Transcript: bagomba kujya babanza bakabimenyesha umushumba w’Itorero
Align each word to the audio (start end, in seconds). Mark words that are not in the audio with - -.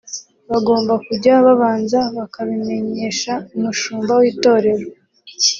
bagomba 0.51 0.93
kujya 1.05 1.33
babanza 1.45 1.99
bakabimenyesha 2.17 3.33
umushumba 3.55 4.11
w’Itorero 4.21 4.87